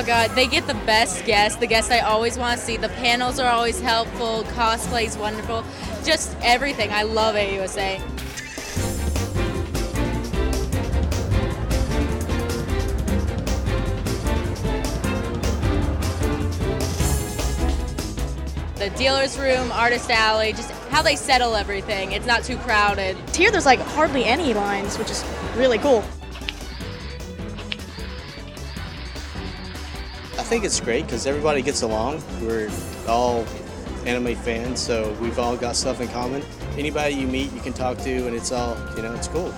[0.00, 2.78] Oh god, they get the best guests, the guests I always want to see.
[2.78, 5.62] The panels are always helpful, cosplay's wonderful,
[6.06, 6.90] just everything.
[6.90, 8.00] I love AUSA.
[18.76, 22.12] The dealer's room, artist alley, just how they settle everything.
[22.12, 23.18] It's not too crowded.
[23.36, 25.22] Here, there's like hardly any lines, which is
[25.56, 26.02] really cool.
[30.50, 32.20] Think it's great because everybody gets along.
[32.42, 32.68] We're
[33.06, 33.46] all
[34.04, 36.42] anime fans, so we've all got stuff in common.
[36.76, 39.54] Anybody you meet, you can talk to, and it's all, you know, it's cool.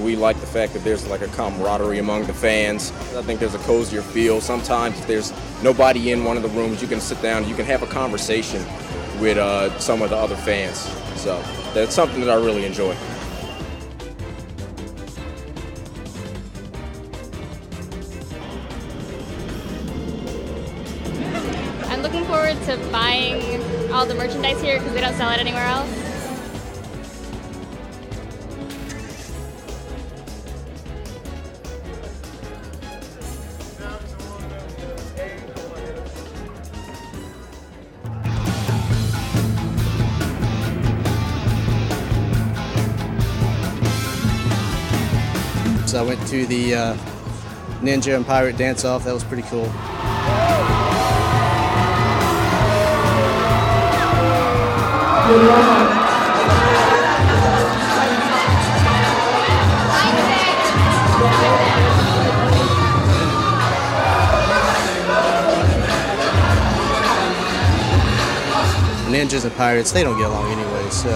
[0.00, 2.90] We like the fact that there's like a camaraderie among the fans.
[3.14, 4.40] I think there's a cozier feel.
[4.40, 5.30] Sometimes if there's
[5.62, 8.64] nobody in one of the rooms, you can sit down, you can have a conversation
[9.20, 10.78] with uh, some of the other fans.
[11.20, 11.38] So
[11.74, 12.96] that's something that I really enjoy.
[22.04, 23.40] Looking forward to buying
[23.90, 25.88] all the merchandise here because they don't sell it anywhere else.
[45.90, 46.94] So I went to the uh,
[47.80, 49.04] Ninja and Pirate dance off.
[49.04, 49.72] That was pretty cool.
[55.24, 55.40] Ninjas
[69.46, 71.08] and pirates, they don't get along anyway, so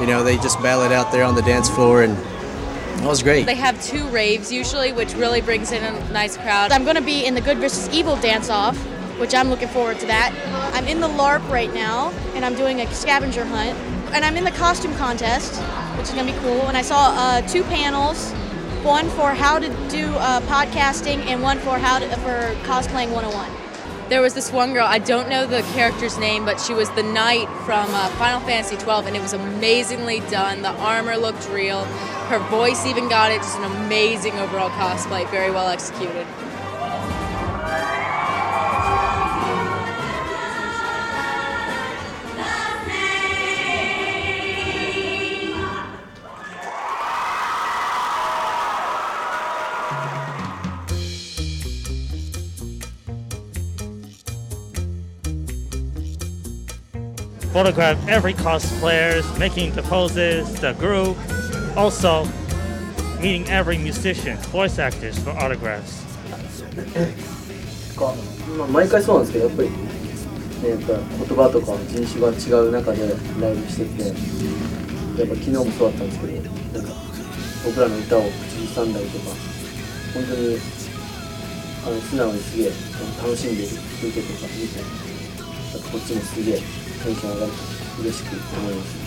[0.00, 3.22] you know they just battle it out there on the dance floor, and that was
[3.22, 3.46] great.
[3.46, 6.72] They have two raves usually, which really brings in a nice crowd.
[6.72, 8.76] I'm going to be in the Good versus Evil dance off,
[9.20, 10.32] which I'm looking forward to that.
[10.74, 13.78] I'm in the LARP right now, and I'm doing a scavenger hunt.
[14.14, 15.60] And I'm in the costume contest,
[15.98, 16.66] which is going to be cool.
[16.66, 18.32] And I saw uh, two panels
[18.82, 23.50] one for how to do uh, podcasting, and one for how to, for cosplaying 101.
[24.08, 27.02] There was this one girl, I don't know the character's name, but she was the
[27.02, 30.62] knight from uh, Final Fantasy XII, and it was amazingly done.
[30.62, 31.84] The armor looked real.
[32.30, 33.36] Her voice even got it.
[33.36, 36.26] Just an amazing overall cosplay, very well executed.
[57.52, 61.16] Photograph every cosplayers, making the poses, the group,
[61.76, 62.24] also
[63.20, 66.06] meeting every musician, voice actors for autographs.
[68.00, 68.14] か
[68.56, 69.76] まあ毎回そうなんですけどやっぱり、ね、
[70.70, 73.06] やっぱ言葉とか人種が違う中で
[73.40, 74.08] ライブしてて
[75.20, 76.94] やっぱ昨日もそうだったんですけどなんか
[77.64, 79.36] 僕らの歌を口ずさんだりとか
[80.14, 80.56] 本当に
[81.84, 83.68] あの素直にすげえあの楽しんでる
[84.00, 87.51] 風景とか見てなんかこっちもすげえ テンション上がる
[88.01, 89.05] 嬉しく思います。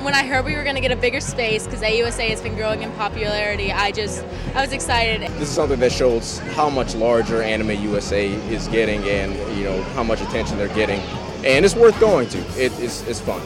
[0.00, 2.54] When I heard we were going to get a bigger space, because AUSA has been
[2.54, 4.24] growing in popularity, I just,
[4.54, 5.22] I was excited.
[5.32, 9.82] This is something that shows how much larger Anime USA is getting and you know
[9.94, 11.00] how much attention they're getting.
[11.44, 12.38] And it's worth going to.
[12.56, 13.42] It, it's, it's fun.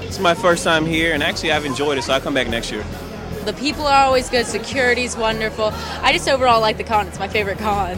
[0.00, 2.72] It's my first time here, and actually I've enjoyed it, so I'll come back next
[2.72, 2.84] year.
[3.45, 5.71] The people are always good, security's wonderful.
[6.01, 7.95] I just overall like the con, it's my favorite con.